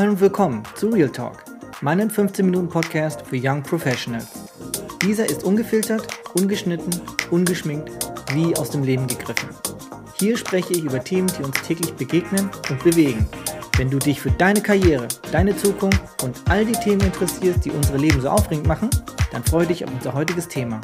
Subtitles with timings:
[0.00, 1.44] Hallo und willkommen zu Real Talk,
[1.82, 4.48] meinem 15-Minuten-Podcast für Young Professionals.
[5.02, 6.88] Dieser ist ungefiltert, ungeschnitten,
[7.30, 7.90] ungeschminkt,
[8.32, 9.50] wie aus dem Leben gegriffen.
[10.18, 13.28] Hier spreche ich über Themen, die uns täglich begegnen und bewegen.
[13.76, 17.98] Wenn du dich für deine Karriere, deine Zukunft und all die Themen interessierst, die unsere
[17.98, 18.88] Leben so aufregend machen,
[19.32, 20.80] dann freue dich auf unser heutiges Thema.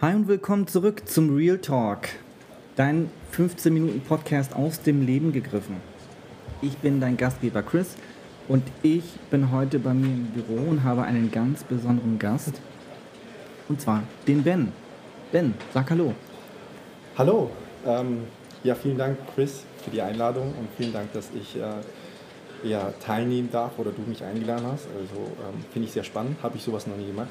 [0.00, 2.08] Hi und willkommen zurück zum Real Talk,
[2.76, 5.76] dein 15 Minuten Podcast aus dem Leben gegriffen.
[6.62, 7.96] Ich bin dein Gastgeber Chris
[8.48, 12.60] und ich bin heute bei mir im Büro und habe einen ganz besonderen Gast
[13.68, 14.72] und zwar den Ben.
[15.32, 16.14] Ben, sag Hallo.
[17.16, 17.50] Hallo,
[17.86, 18.24] ähm,
[18.62, 23.48] ja vielen Dank Chris für die Einladung und vielen Dank, dass ich äh, ja, teilnehmen
[23.50, 24.86] darf oder du mich eingeladen hast.
[24.98, 27.30] Also ähm, finde ich sehr spannend, habe ich sowas noch nie gemacht.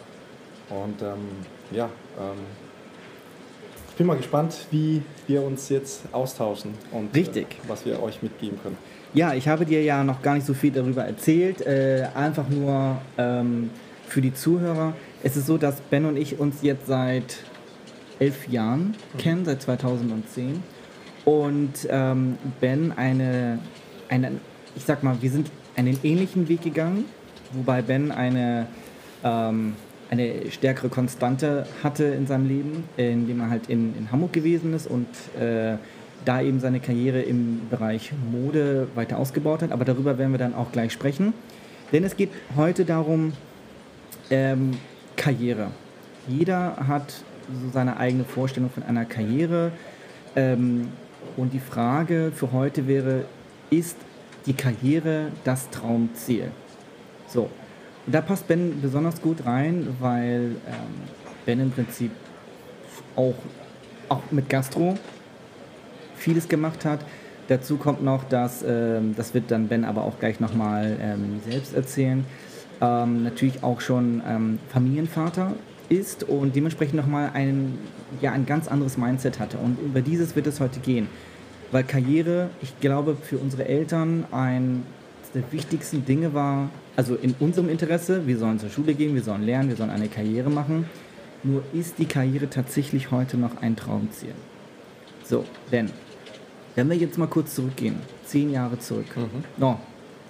[0.70, 1.28] Und ähm,
[1.72, 1.86] ja,
[2.20, 2.38] ähm,
[4.00, 7.48] bin mal gespannt, wie wir uns jetzt austauschen und Richtig.
[7.52, 8.78] Äh, was wir euch mitgeben können.
[9.14, 11.60] Ja, ich habe dir ja noch gar nicht so viel darüber erzählt.
[11.68, 13.72] Äh, einfach nur ähm,
[14.08, 14.94] für die Zuhörer.
[15.22, 17.40] Es ist so, dass Ben und ich uns jetzt seit
[18.20, 19.18] elf Jahren mhm.
[19.18, 20.64] kennen, seit 2010.
[21.26, 23.60] Und ähm, Ben eine,
[24.08, 24.32] eine,
[24.78, 27.04] ich sag mal, wir sind einen ähnlichen Weg gegangen,
[27.52, 28.68] wobei Ben eine
[29.26, 29.76] ähm,
[30.10, 34.88] eine stärkere Konstante hatte in seinem Leben, indem er halt in, in Hamburg gewesen ist
[34.88, 35.08] und
[35.40, 35.78] äh,
[36.26, 39.72] da eben seine Karriere im Bereich Mode weiter ausgebaut hat.
[39.72, 41.34] Aber darüber werden wir dann auch gleich sprechen.
[41.92, 43.34] Denn es geht heute darum,
[44.30, 44.72] ähm,
[45.16, 45.72] Karriere.
[46.28, 47.24] Jeder hat
[47.64, 49.72] so seine eigene Vorstellung von einer Karriere.
[50.36, 50.90] Ähm,
[51.38, 53.26] und die Frage für heute wäre,
[53.70, 53.98] ist
[54.46, 56.52] die Karriere das Traumziel?
[57.28, 57.50] So,
[58.14, 61.02] da passt Ben besonders gut rein, weil ähm,
[61.46, 62.12] Ben im Prinzip
[63.16, 63.36] auch,
[64.08, 64.98] auch mit Gastro
[66.16, 67.00] vieles gemacht hat.
[67.48, 71.74] Dazu kommt noch, dass, ähm, das wird dann Ben aber auch gleich nochmal ähm, selbst
[71.74, 72.26] erzählen,
[72.82, 75.54] ähm, natürlich auch schon ähm, Familienvater
[75.90, 77.78] ist und dementsprechend nochmal ein,
[78.22, 79.58] ja, ein ganz anderes Mindset hatte.
[79.58, 81.08] Und über dieses wird es heute gehen.
[81.72, 84.84] Weil Karriere, ich glaube, für unsere Eltern ein
[85.34, 89.44] der wichtigsten Dinge war, also in unserem Interesse, wir sollen zur Schule gehen, wir sollen
[89.44, 90.84] lernen, wir sollen eine Karriere machen.
[91.44, 94.34] Nur ist die Karriere tatsächlich heute noch ein Traumziel.
[95.24, 95.92] So, denn,
[96.76, 97.96] wenn wir jetzt mal kurz zurückgehen,
[98.26, 99.46] zehn Jahre zurück, mhm.
[99.56, 99.80] no,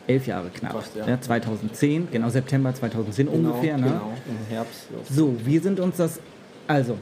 [0.06, 1.08] elf Jahre knapp, Fast, ja.
[1.08, 1.20] ja.
[1.20, 3.76] 2010, genau September 2010 genau, ungefähr.
[3.76, 3.88] Ne?
[3.88, 4.90] Genau, im Herbst.
[5.10, 6.20] So, wir sind uns das,
[6.68, 6.98] also,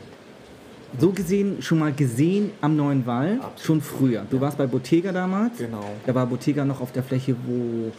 [0.97, 3.59] so gesehen, schon mal gesehen am Neuen Wall, Absolut.
[3.59, 4.25] schon früher.
[4.29, 4.43] Du ja.
[4.43, 5.57] warst bei Bottega damals.
[5.57, 5.83] Genau.
[6.05, 7.91] Da war Bottega noch auf der Fläche, wo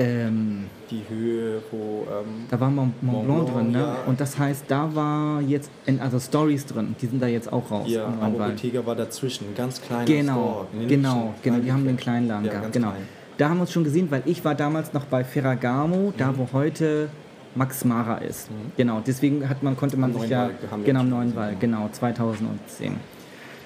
[0.00, 2.06] ähm, die Höhe, wo.
[2.10, 3.78] Ähm, da war Mont, Mont, Blanc, Blanc drin, ne?
[3.78, 3.96] Ja.
[4.06, 7.70] Und das heißt, da war jetzt, in, also Stories drin, die sind da jetzt auch
[7.70, 7.86] raus.
[7.86, 10.06] Ja, aber Bottega war dazwischen, ganz klein.
[10.06, 12.90] Genau, genau, genau, die haben den kleinen Laden ja, gehabt, genau.
[12.90, 13.08] Klein.
[13.36, 16.14] Da haben wir uns schon gesehen, weil ich war damals noch bei Ferragamo, mhm.
[16.16, 17.10] da wo heute
[17.54, 18.50] Max Mara ist.
[18.50, 18.72] Mhm.
[18.76, 20.50] Genau, deswegen hat man, konnte man am sich ja,
[20.84, 22.96] genau, am Neuen Wall, genau, 2010.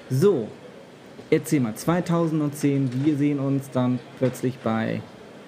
[0.09, 0.49] So,
[1.29, 5.01] erzähl mal, 2010, wir sehen uns dann plötzlich bei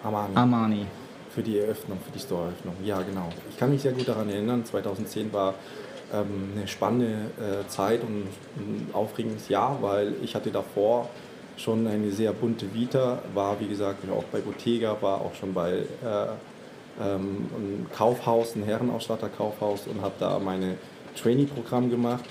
[0.07, 0.35] Armani.
[0.35, 0.85] Armani.
[1.34, 2.75] Für die Eröffnung, für die Store-Eröffnung.
[2.84, 3.29] Ja, genau.
[3.50, 4.66] Ich kann mich sehr gut daran erinnern.
[4.66, 5.53] 2010 war
[6.13, 11.09] ähm, eine spannende äh, Zeit und ein aufregendes Jahr, weil ich hatte davor
[11.57, 15.73] schon eine sehr bunte Vita, war wie gesagt auch bei Bottega, war auch schon bei
[15.73, 15.84] äh,
[17.00, 20.75] ähm, einem Kaufhaus, ein Herrenausstatter-Kaufhaus und habe da meine
[21.22, 22.25] Trainee-Programm gemacht.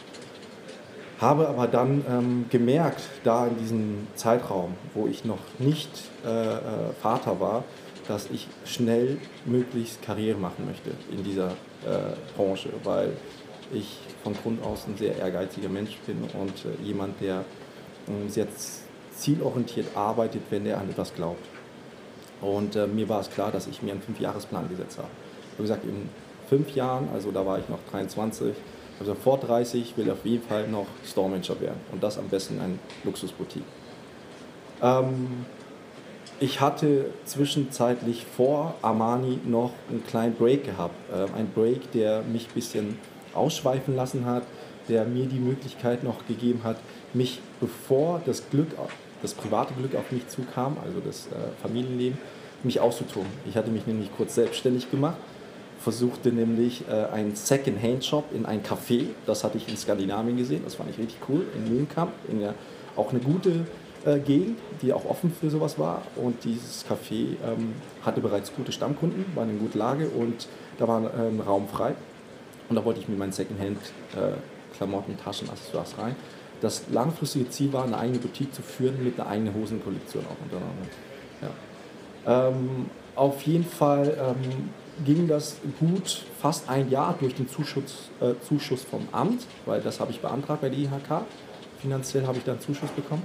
[1.21, 5.89] Habe aber dann ähm, gemerkt, da in diesem Zeitraum, wo ich noch nicht
[6.27, 6.59] äh, äh,
[7.01, 7.65] Vater war,
[8.07, 11.49] dass ich schnell möglichst Karriere machen möchte in dieser
[11.85, 13.13] äh, Branche, weil
[13.73, 17.45] ich von Grund aus ein sehr ehrgeiziger Mensch bin und äh, jemand, der
[18.09, 18.47] ähm, sehr
[19.17, 21.45] zielorientiert arbeitet, wenn er an etwas glaubt.
[22.41, 25.09] Und äh, mir war es klar, dass ich mir einen Fünfjahresplan gesetzt habe.
[25.53, 26.09] Habe gesagt, in
[26.49, 28.55] fünf Jahren, also da war ich noch 23,
[28.99, 32.29] also vor 30 will ich auf jeden Fall noch Store Manager werden und das am
[32.29, 33.65] besten ein Luxusboutique.
[34.83, 35.45] Ähm,
[36.41, 40.95] ich hatte zwischenzeitlich vor Armani noch einen kleinen Break gehabt.
[41.11, 42.99] Äh, ein Break, der mich ein bisschen
[43.35, 44.43] ausschweifen lassen hat,
[44.89, 46.77] der mir die Möglichkeit noch gegeben hat,
[47.13, 48.69] mich bevor das Glück,
[49.23, 52.19] das private Glück auf mich zukam, also das äh, Familienleben,
[52.63, 53.29] mich auszutoben.
[53.47, 55.17] Ich hatte mich nämlich kurz selbstständig gemacht
[55.79, 60.77] versuchte nämlich äh, einen Second-Hand-Shop in ein Café, das hatte ich in Skandinavien gesehen, das
[60.77, 62.55] fand ich richtig cool, in Mühlenkamp, in der,
[62.97, 63.67] auch eine gute
[64.05, 68.73] äh, Gegend, die auch offen für sowas war und dieses Café ähm, hatte bereits gute
[68.73, 71.95] Stammkunden, war in einer guten Lage und da war äh, ein Raum frei
[72.69, 76.17] und da wollte ich mir meinen Second-Hand-Klamotten, äh, Taschen, Accessoires rein.
[76.61, 80.87] das langfristige Ziel war, eine eigene Boutique zu führen mit einer eigenen Hosenkollektion auch untereinander.
[81.43, 82.49] Ja.
[82.49, 84.71] Ähm, auf jeden Fall ähm,
[85.05, 90.01] ging das gut fast ein Jahr durch den Zuschuss, äh, Zuschuss vom Amt, weil das
[90.01, 91.25] habe ich beantragt bei der IHK.
[91.81, 93.23] Finanziell habe ich da einen Zuschuss bekommen.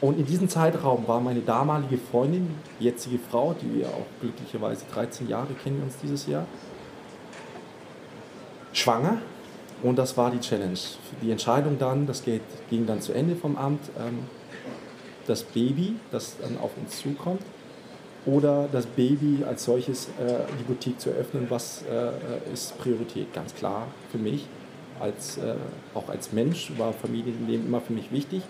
[0.00, 5.28] Und in diesem Zeitraum war meine damalige Freundin, jetzige Frau, die wir auch glücklicherweise 13
[5.28, 6.46] Jahre kennen uns dieses Jahr,
[8.72, 9.18] schwanger.
[9.82, 10.78] Und das war die Challenge.
[11.22, 14.20] Die Entscheidung dann, das geht, ging dann zu Ende vom Amt, ähm,
[15.26, 17.42] das Baby, das dann auf uns zukommt,
[18.28, 23.32] oder das Baby als solches, äh, die Boutique zu eröffnen, was äh, ist Priorität?
[23.32, 24.46] Ganz klar für mich.
[25.00, 25.54] Als, äh,
[25.94, 28.42] auch als Mensch war Familienleben immer für mich wichtig.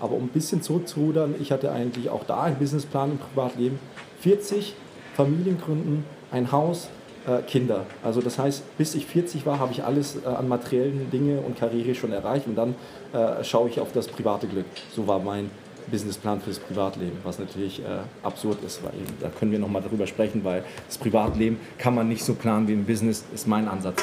[0.00, 3.78] Aber um ein bisschen zurückzurudern, ich hatte eigentlich auch da einen Businessplan im Privatleben.
[4.20, 4.74] 40
[5.14, 6.88] Familien gründen, ein Haus,
[7.26, 7.86] äh, Kinder.
[8.02, 11.58] Also das heißt, bis ich 40 war, habe ich alles äh, an materiellen Dinge und
[11.58, 12.74] Karriere schon erreicht und dann
[13.12, 14.66] äh, schaue ich auf das private Glück.
[14.94, 15.50] So war mein
[15.90, 17.84] Businessplan fürs Privatleben, was natürlich äh,
[18.22, 22.08] absurd ist, weil eben, da können wir nochmal darüber sprechen, weil das Privatleben kann man
[22.08, 24.02] nicht so planen wie im Business, ist mein Ansatz.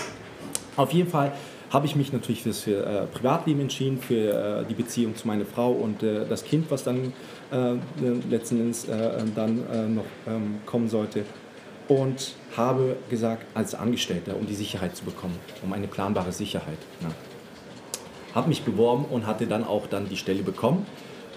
[0.76, 1.32] Auf jeden Fall
[1.72, 5.46] habe ich mich natürlich fürs für, äh, Privatleben entschieden, für äh, die Beziehung zu meiner
[5.46, 7.14] Frau und äh, das Kind, was dann
[7.52, 7.76] äh,
[8.30, 11.24] letzten Endes äh, dann noch ähm, kommen sollte.
[11.88, 16.78] Und habe gesagt, als Angestellter, um die Sicherheit zu bekommen, um eine planbare Sicherheit.
[17.02, 17.10] Ja.
[18.34, 20.86] Habe mich beworben und hatte dann auch dann die Stelle bekommen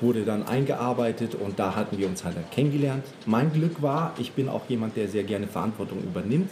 [0.04, 3.04] wurde dann eingearbeitet und da hatten wir uns halt kennengelernt.
[3.26, 6.50] Mein Glück war, ich bin auch jemand, der sehr gerne Verantwortung übernimmt,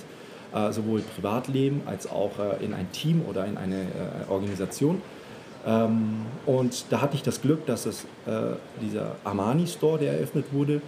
[0.54, 5.02] äh, sowohl Privatleben als auch äh, in ein Team oder in eine äh, Organisation.
[5.64, 10.46] Ähm, und da hatte ich das Glück, dass es, äh, dieser Armani Store, der eröffnet
[10.52, 10.82] wurde,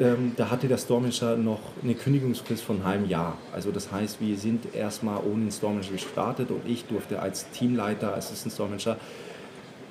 [0.00, 3.36] ähm, da hatte der Store Manager noch eine Kündigungsfrist von einem halben Jahr.
[3.52, 7.50] Also das heißt, wir sind erstmal ohne den Store Manager gestartet und ich durfte als
[7.50, 8.96] Teamleiter, Assistant Store Manager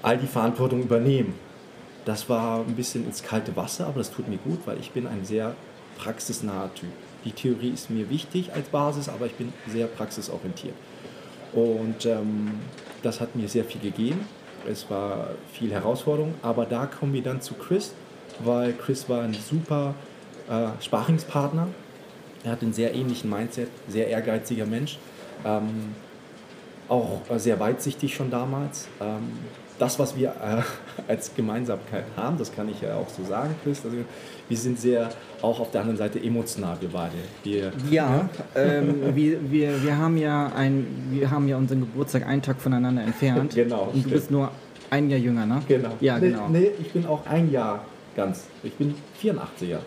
[0.01, 1.33] all die Verantwortung übernehmen.
[2.05, 5.07] Das war ein bisschen ins kalte Wasser, aber das tut mir gut, weil ich bin
[5.07, 5.55] ein sehr
[5.97, 6.89] praxisnaher Typ.
[7.25, 10.73] Die Theorie ist mir wichtig als Basis, aber ich bin sehr praxisorientiert.
[11.53, 12.51] Und ähm,
[13.03, 14.25] das hat mir sehr viel gegeben.
[14.67, 17.93] Es war viel Herausforderung, aber da kommen wir dann zu Chris,
[18.39, 19.95] weil Chris war ein super
[20.49, 21.67] äh, Sparingspartner.
[22.43, 24.97] Er hat einen sehr ähnlichen Mindset, sehr ehrgeiziger Mensch,
[25.45, 25.95] ähm,
[26.91, 28.87] auch äh, sehr weitsichtig schon damals.
[28.99, 29.31] Ähm,
[29.79, 30.61] das, was wir äh,
[31.07, 33.97] als Gemeinsamkeit haben, das kann ich ja auch so sagen, Chris, also
[34.47, 35.09] wir sind sehr
[35.41, 37.13] auch auf der anderen Seite emotional, wir beide.
[37.43, 42.43] Wir, ja, ähm, wir, wir, wir, haben ja ein, wir haben ja unseren Geburtstag einen
[42.43, 43.53] Tag voneinander entfernt.
[43.55, 43.85] genau.
[43.85, 44.13] Und du stimmt.
[44.13, 44.51] bist nur
[44.91, 45.61] ein Jahr jünger, ne?
[45.67, 45.91] Genau.
[45.99, 46.49] Ja, genau.
[46.49, 47.85] Nee, nee, ich bin auch ein Jahr
[48.15, 48.45] ganz.
[48.61, 48.93] Ich bin
[49.23, 49.79] 84er.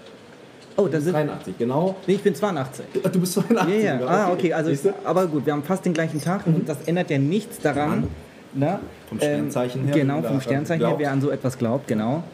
[0.76, 1.97] Oh, das sind 83, genau.
[2.06, 2.85] Nee, ich bin 82.
[2.93, 3.85] Du, du bist 82.
[3.85, 4.06] Ja, ja.
[4.06, 6.56] Ah, okay, also, aber gut, wir haben fast den gleichen Tag mhm.
[6.56, 8.09] und das ändert ja nichts daran,
[8.55, 9.94] na, vom Sternzeichen ähm, her.
[9.94, 12.25] Genau, vom Sternzeichen her, wer an so etwas glaubt, genau.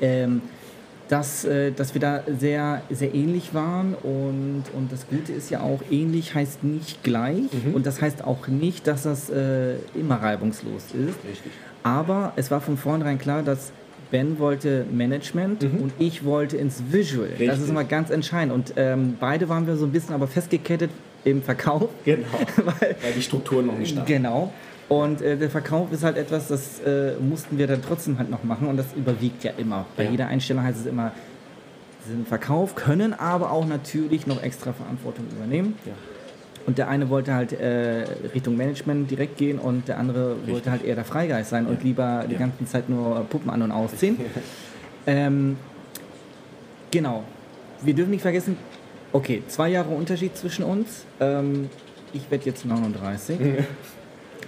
[0.00, 0.42] Ähm,
[1.08, 5.60] dass, äh, dass wir da sehr, sehr ähnlich waren und, und das Gute ist ja
[5.60, 7.74] auch, ähnlich heißt nicht gleich mhm.
[7.74, 11.18] und das heißt auch nicht, dass das äh, immer reibungslos ist.
[11.28, 11.52] Richtig.
[11.82, 13.72] Aber es war von vornherein klar, dass
[14.10, 15.80] Ben wollte Management mhm.
[15.80, 17.28] und ich wollte ins Visual.
[17.28, 17.48] Richtig.
[17.48, 18.52] Das ist immer ganz entscheidend.
[18.54, 20.90] Und ähm, beide waren wir so ein bisschen aber festgekettet
[21.24, 21.88] im Verkauf.
[22.04, 22.26] Genau.
[22.56, 24.52] weil, weil die Strukturen noch nicht da Genau.
[24.88, 28.42] Und äh, der Verkauf ist halt etwas, das äh, mussten wir dann trotzdem halt noch
[28.42, 29.84] machen und das überwiegt ja immer.
[29.96, 30.10] Bei ja.
[30.10, 31.12] jeder Einstellung heißt es immer,
[32.06, 35.74] sie sind Verkauf, können aber auch natürlich noch extra Verantwortung übernehmen.
[35.84, 35.92] Ja.
[36.68, 40.52] Und der eine wollte halt äh, Richtung Management direkt gehen und der andere Richtig.
[40.52, 41.70] wollte halt eher der Freigeist sein ja.
[41.70, 44.18] und lieber die ganze Zeit nur Puppen an und ausziehen.
[45.06, 45.56] ähm,
[46.90, 47.24] genau.
[47.80, 48.58] Wir dürfen nicht vergessen,
[49.14, 51.06] okay, zwei Jahre Unterschied zwischen uns.
[51.20, 51.70] Ähm,
[52.12, 53.38] ich werde jetzt 39.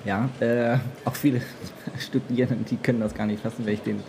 [0.04, 1.40] Ja, äh, auch viele
[1.98, 4.02] Studierende, die können das gar nicht fassen, wenn ich denen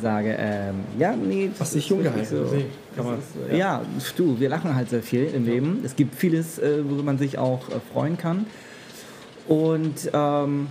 [0.00, 1.48] sage, ähm, ja, nee.
[1.50, 2.24] Das Hast dich jung gehalten?
[2.24, 2.46] So.
[2.96, 3.18] Kann man,
[3.50, 3.56] ja.
[3.56, 3.82] ja,
[4.16, 5.80] du, wir lachen halt sehr viel im Leben.
[5.84, 8.46] Es gibt vieles, äh, worüber man sich auch äh, freuen kann.
[9.48, 10.68] Und ähm,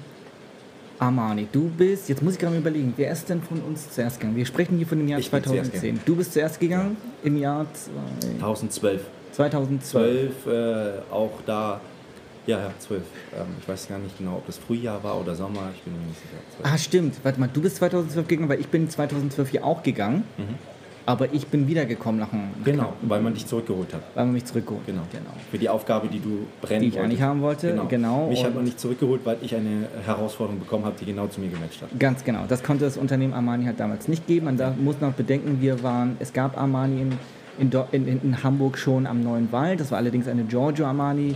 [0.99, 4.19] Armani, du bist, jetzt muss ich gerade mal überlegen, wer ist denn von uns zuerst
[4.19, 4.37] gegangen?
[4.37, 5.99] Wir sprechen hier von dem Jahr ich 2010.
[6.05, 7.27] Du bist zuerst gegangen ja.
[7.27, 9.01] im Jahr 2012.
[9.31, 10.43] 2012.
[10.43, 11.81] 12, äh, auch da
[12.47, 13.03] ja, ja, zwölf.
[13.35, 15.69] Ähm, ich weiß gar nicht genau, ob das Frühjahr war oder Sommer.
[15.75, 16.61] Ich bin mir nicht sicher.
[16.61, 16.73] 12.
[16.73, 17.15] Ah, stimmt.
[17.23, 20.23] Warte mal, du bist 2012 gegangen, weil ich bin 2012 hier auch gegangen.
[20.37, 20.55] Mhm.
[21.05, 22.51] Aber ich bin wiedergekommen nach einem.
[22.63, 24.01] Genau, weil man dich zurückgeholt hat.
[24.13, 25.01] Weil man mich zurückgeholt genau.
[25.11, 25.31] genau.
[25.49, 27.71] Für die Aufgabe, die du brennen Die ich eigentlich haben wollte.
[27.71, 27.85] Genau.
[27.85, 28.27] genau.
[28.27, 31.49] Mich hat man nicht zurückgeholt, weil ich eine Herausforderung bekommen habe, die genau zu mir
[31.49, 31.89] gematcht hat.
[31.99, 32.45] Ganz genau.
[32.47, 34.45] Das konnte das Unternehmen Armani halt damals nicht geben.
[34.45, 38.77] Man da muss noch bedenken, wir waren, es gab Armani in, in, in, in Hamburg
[38.77, 39.79] schon am Neuen Wald.
[39.79, 41.35] Das war allerdings eine Giorgio Armani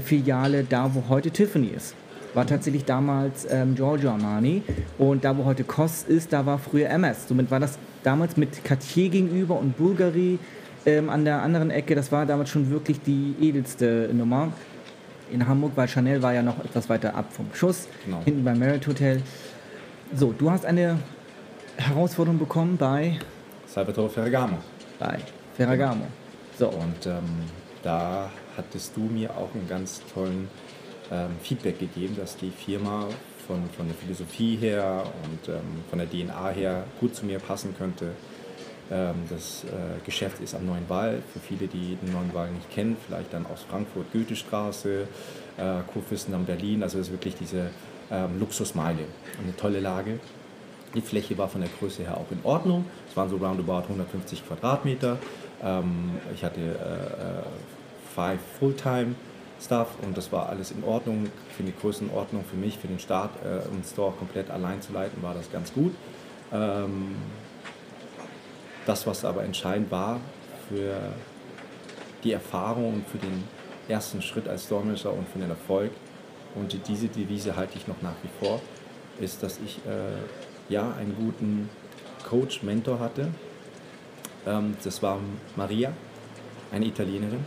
[0.00, 1.94] Filiale da, wo heute Tiffany ist.
[2.34, 4.62] war tatsächlich damals ähm, Giorgio Armani.
[4.98, 7.28] Und da, wo heute Koss ist, da war früher MS.
[7.28, 10.38] Somit war das damals mit Cartier gegenüber und Bulgari
[10.86, 11.94] ähm, an der anderen Ecke.
[11.94, 14.52] Das war damals schon wirklich die edelste Nummer
[15.32, 18.20] in Hamburg, weil Chanel war ja noch etwas weiter ab vom Schuss, genau.
[18.24, 19.22] hinten beim Marriott Hotel.
[20.14, 20.98] So, du hast eine
[21.76, 23.18] Herausforderung bekommen bei
[23.66, 24.58] Salvatore Ferragamo.
[24.98, 25.18] Bei
[25.56, 26.06] Ferragamo.
[26.58, 26.68] So.
[26.68, 27.22] Und ähm,
[27.82, 30.48] da hattest du mir auch einen ganz tollen
[31.10, 33.06] ähm, Feedback gegeben, dass die Firma
[33.46, 37.74] von, von der Philosophie her und ähm, von der DNA her gut zu mir passen
[37.76, 38.12] könnte.
[38.90, 41.22] Ähm, das äh, Geschäft ist am Neuen Wall.
[41.32, 45.08] Für viele, die den Neuen Wall nicht kennen, vielleicht dann aus Frankfurt, Goethestraße,
[45.56, 46.82] äh, Kurfürstendamm Berlin.
[46.82, 47.70] Also es ist wirklich diese
[48.10, 49.04] ähm, Luxusmeile.
[49.42, 50.20] Eine tolle Lage.
[50.94, 52.84] Die Fläche war von der Größe her auch in Ordnung.
[53.08, 55.18] Es waren so roundabout 150 Quadratmeter.
[55.62, 57.42] Ähm, ich hatte äh, äh,
[58.14, 59.14] five Fulltime
[59.60, 61.26] Stuff und das war alles in Ordnung.
[61.56, 65.22] Für die Größenordnung für mich, für den Start, äh, den Store komplett allein zu leiten,
[65.22, 65.94] war das ganz gut.
[66.52, 67.14] Ähm,
[68.86, 70.20] das, was aber entscheidend war
[70.68, 70.96] für
[72.24, 73.44] die Erfahrung und für den
[73.88, 75.92] ersten Schritt als Store Manager und für den Erfolg,
[76.54, 78.60] und diese Devise halte ich noch nach wie vor,
[79.20, 81.70] ist, dass ich äh, ja einen guten
[82.28, 83.28] Coach, Mentor hatte.
[84.46, 85.18] Ähm, das war
[85.56, 85.92] Maria,
[86.70, 87.44] eine Italienerin.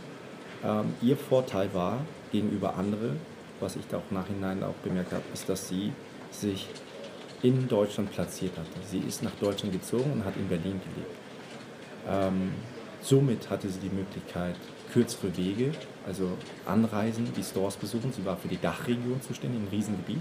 [0.66, 2.00] Ähm, ihr Vorteil war
[2.32, 3.20] gegenüber anderen,
[3.60, 5.92] was ich da auch nachhinein auch bemerkt habe, ist, dass sie
[6.30, 6.66] sich
[7.42, 8.68] in Deutschland platziert hatte.
[8.90, 11.16] Sie ist nach Deutschland gezogen und hat in Berlin gelebt.
[12.08, 12.52] Ähm,
[13.00, 14.56] somit hatte sie die Möglichkeit,
[14.92, 15.72] kürzere Wege,
[16.06, 16.30] also
[16.66, 18.12] Anreisen, die Stores besuchen.
[18.12, 20.20] Sie war für die Dachregion zuständig, ein Riesengebiet.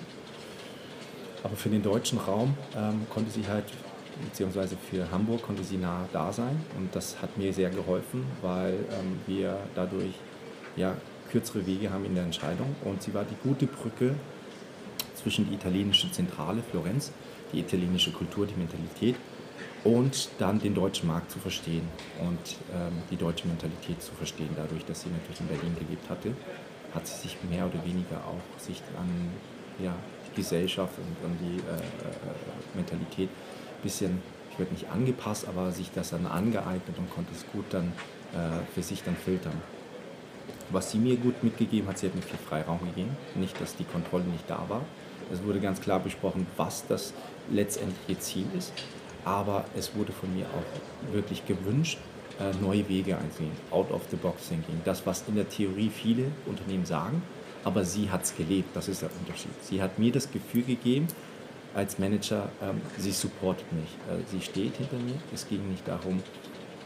[1.44, 3.66] Aber für den deutschen Raum ähm, konnte sie halt,
[4.24, 6.64] beziehungsweise für Hamburg konnte sie nah da sein.
[6.78, 10.14] Und das hat mir sehr geholfen, weil ähm, wir dadurch
[10.76, 10.96] ja,
[11.32, 12.76] kürzere Wege haben in der Entscheidung.
[12.84, 14.16] Und sie war die gute Brücke
[15.16, 17.12] zwischen die italienische Zentrale, Florenz,
[17.52, 19.16] die italienische Kultur, die Mentalität
[19.84, 21.88] und dann den deutschen Markt zu verstehen
[22.20, 24.50] und ähm, die deutsche Mentalität zu verstehen.
[24.56, 26.32] Dadurch, dass sie natürlich in Berlin gelebt hatte,
[26.94, 29.30] hat sie sich mehr oder weniger auch sich an
[29.84, 29.94] ja,
[30.28, 35.72] die Gesellschaft und an die äh, äh, Mentalität ein bisschen, ich würde nicht angepasst, aber
[35.72, 37.94] sich das dann angeeignet und konnte es gut dann
[38.34, 39.62] äh, für sich dann filtern.
[40.72, 43.16] Was sie mir gut mitgegeben hat, sie hat mir viel Freiraum gegeben.
[43.36, 44.82] Nicht, dass die Kontrolle nicht da war.
[45.32, 47.14] Es wurde ganz klar besprochen, was das
[47.50, 48.74] letztendliche Ziel ist
[49.26, 51.98] aber es wurde von mir auch wirklich gewünscht,
[52.40, 54.80] äh, neue Wege einzugehen, out of the box thinking.
[54.86, 57.22] Das, was in der Theorie viele Unternehmen sagen,
[57.64, 59.52] aber sie hat es gelebt, das ist der Unterschied.
[59.62, 61.08] Sie hat mir das Gefühl gegeben,
[61.74, 65.16] als Manager, ähm, sie supportet mich, äh, sie steht hinter mir.
[65.34, 66.22] Es ging nicht darum,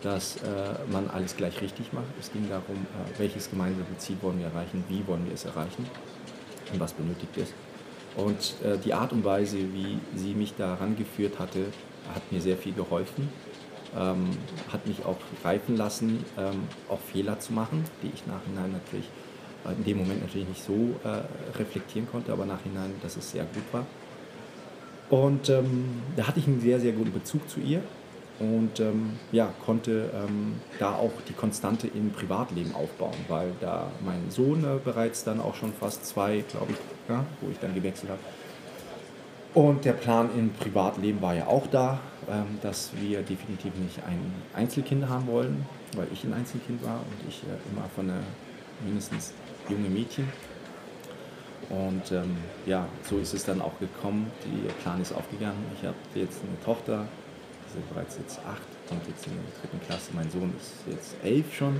[0.01, 0.39] dass äh,
[0.91, 2.06] man alles gleich richtig macht.
[2.20, 5.86] Es ging darum, äh, welches gemeinsame Ziel wollen wir erreichen, wie wollen wir es erreichen
[6.72, 7.53] und was benötigt ist.
[8.15, 11.65] Und äh, die Art und Weise, wie sie mich daran geführt hatte,
[12.13, 13.29] hat mir sehr viel geholfen,
[13.98, 14.29] ähm,
[14.72, 19.10] hat mich auch reifen lassen, ähm, auch Fehler zu machen, die ich nachhinein natürlich
[19.65, 23.44] äh, in dem Moment natürlich nicht so äh, reflektieren konnte, aber nachhinein, dass es sehr
[23.44, 23.86] gut war.
[25.10, 27.82] Und ähm, da hatte ich einen sehr, sehr guten Bezug zu ihr
[28.39, 34.29] und ähm, ja, konnte ähm, da auch die Konstante im Privatleben aufbauen, weil da mein
[34.29, 38.10] Sohn äh, bereits dann auch schon fast zwei, glaube ich, ja, wo ich dann gewechselt
[38.10, 38.19] habe,
[39.53, 44.19] und der Plan im Privatleben war ja auch da, ähm, dass wir definitiv nicht ein
[44.53, 45.65] Einzelkind haben wollen,
[45.96, 48.22] weil ich ein Einzelkind war und ich äh, immer von einer
[48.86, 49.34] mindestens
[49.67, 50.27] junge Mädchen.
[51.69, 54.31] Und ähm, ja, so ist es dann auch gekommen.
[54.65, 55.63] Der Plan ist aufgegangen.
[55.79, 57.05] Ich habe jetzt eine Tochter,
[57.76, 60.12] ist bereits jetzt acht, kommt jetzt in der dritten Klasse.
[60.14, 61.80] Mein Sohn ist jetzt elf schon,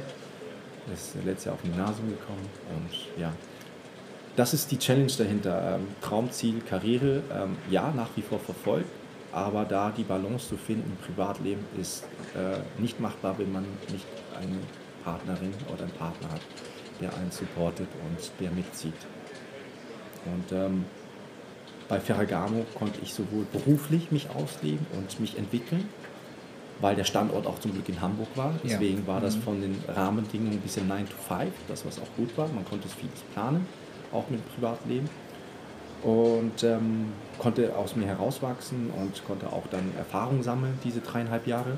[0.94, 2.48] ist letztes Jahr auf Gymnasium gekommen.
[2.76, 3.34] Und ja,
[4.36, 5.76] das ist die Challenge dahinter.
[5.76, 8.90] Ähm, Traumziel, Karriere, ähm, ja, nach wie vor verfolgt,
[9.32, 12.04] aber da die Balance zu finden im Privatleben ist
[12.36, 14.06] äh, nicht machbar, wenn man nicht
[14.36, 14.58] eine
[15.04, 16.42] Partnerin oder einen Partner hat,
[17.02, 18.94] der einen supportet und der mitzieht.
[20.26, 20.86] Und ähm,
[21.90, 25.90] bei Ferragamo konnte ich sowohl beruflich mich ausleben und mich entwickeln,
[26.80, 28.54] weil der Standort auch zum Glück in Hamburg war.
[28.64, 29.08] Deswegen ja.
[29.08, 29.42] war das mhm.
[29.42, 32.48] von den Rahmenbedingungen ein bisschen 9 to 5, das was auch gut war.
[32.48, 33.66] Man konnte es vieles planen
[34.12, 35.10] auch mit Privatleben.
[36.02, 41.78] Und ähm, konnte aus mir herauswachsen und konnte auch dann Erfahrung sammeln, diese dreieinhalb Jahre.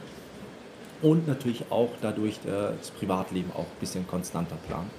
[1.01, 4.91] Und natürlich auch dadurch äh, das Privatleben auch ein bisschen konstanter planen.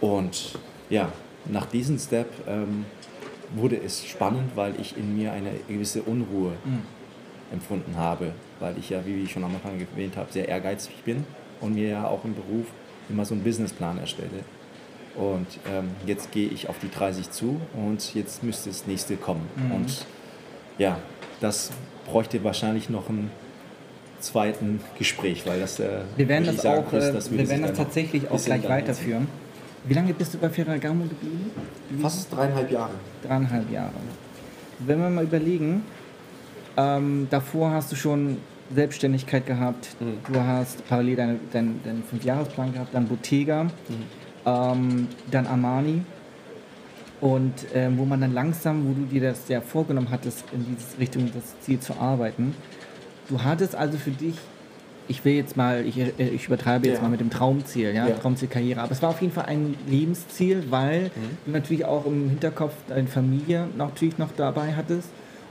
[0.00, 1.12] Und ja,
[1.46, 2.84] nach diesem Step ähm,
[3.54, 6.82] wurde es spannend, weil ich in mir eine gewisse Unruhe mhm.
[7.52, 11.24] empfunden habe, weil ich ja, wie ich schon am Anfang erwähnt habe, sehr ehrgeizig bin
[11.60, 12.66] und mir ja auch im Beruf
[13.08, 14.44] immer so einen Businessplan erstelle.
[15.14, 19.46] Und ähm, jetzt gehe ich auf die 30 zu und jetzt müsste das nächste kommen.
[19.56, 19.72] Mhm.
[19.72, 20.06] Und
[20.78, 20.98] ja,
[21.40, 21.70] das
[22.06, 23.30] bräuchte wahrscheinlich noch ein
[24.20, 27.76] zweiten Gespräch, weil das äh, wir werden das sagen, auch, ist, das wir werden das
[27.76, 29.26] tatsächlich auch gleich weiterführen.
[29.84, 31.50] Wie lange bist du bei Ferragamo geblieben?
[32.00, 32.92] Fast dreieinhalb Jahre.
[33.22, 33.92] Dreieinhalb Jahre.
[34.78, 35.82] Wenn wir mal überlegen,
[36.76, 38.38] ähm, davor hast du schon
[38.74, 40.18] Selbstständigkeit gehabt, mhm.
[40.32, 43.70] du hast parallel deinen dein, dein Fünfjahresplan gehabt, dann Bottega, mhm.
[44.46, 46.02] ähm, dann Armani
[47.20, 50.98] und ähm, wo man dann langsam, wo du dir das ja vorgenommen hattest, in diese
[50.98, 52.54] Richtung das Ziel zu arbeiten,
[53.28, 54.34] Du hattest also für dich,
[55.08, 57.02] ich will jetzt mal, ich, äh, ich übertreibe jetzt ja.
[57.02, 58.14] mal mit dem Traumziel, ja, ja.
[58.14, 61.10] Traumzielkarriere, aber es war auf jeden Fall ein Lebensziel, weil mhm.
[61.46, 65.08] du natürlich auch im Hinterkopf deine Familie natürlich noch dabei hattest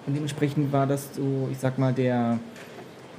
[0.08, 2.40] und dementsprechend war das so, ich sag mal, der,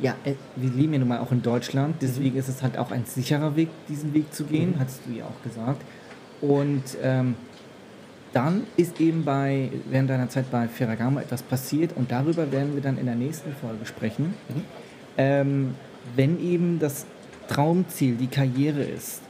[0.01, 2.41] ja, äh, wir leben ja nun mal auch in Deutschland, deswegen mhm.
[2.41, 4.81] ist es halt auch ein sicherer Weg, diesen Weg zu gehen, mhm.
[4.81, 5.83] hattest du ja auch gesagt.
[6.41, 7.37] Und ähm,
[8.33, 12.83] dann ist eben bei, während deiner Zeit bei Ferragamo etwas passiert und darüber werden wir
[12.83, 14.35] dann in der nächsten Folge sprechen.
[14.49, 14.63] Mhm.
[15.19, 15.75] Ähm,
[16.17, 17.07] wenn eben das
[17.49, 19.21] Traumziel die Karriere ist,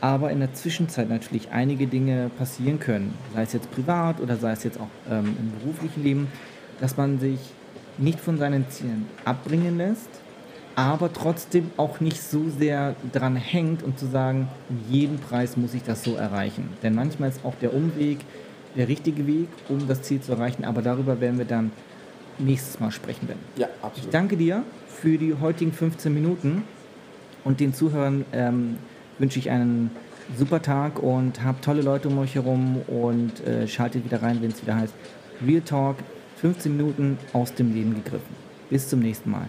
[0.00, 4.52] aber in der Zwischenzeit natürlich einige Dinge passieren können, sei es jetzt privat oder sei
[4.52, 6.28] es jetzt auch ähm, im beruflichen Leben,
[6.80, 7.38] dass man sich
[7.98, 10.08] nicht von seinen Zielen abbringen lässt,
[10.74, 15.74] aber trotzdem auch nicht so sehr dran hängt und zu sagen, um jeden Preis muss
[15.74, 16.70] ich das so erreichen.
[16.82, 18.18] Denn manchmal ist auch der Umweg,
[18.76, 20.64] der richtige Weg, um das Ziel zu erreichen.
[20.64, 21.72] Aber darüber werden wir dann
[22.38, 23.26] nächstes Mal sprechen.
[23.26, 23.36] Ben.
[23.56, 24.06] Ja, absolut.
[24.06, 26.64] Ich danke dir für die heutigen 15 Minuten
[27.44, 28.76] und den Zuhörern ähm,
[29.18, 29.90] wünsche ich einen
[30.36, 34.50] super Tag und habt tolle Leute um euch herum und äh, schaltet wieder rein, wenn
[34.50, 34.94] es wieder heißt
[35.46, 35.96] Real Talk,
[36.40, 38.34] 15 Minuten aus dem Leben gegriffen.
[38.70, 39.48] Bis zum nächsten Mal.